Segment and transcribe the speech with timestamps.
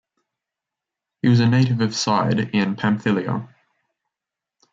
[1.21, 3.47] He was a native of Side in Pamphylia.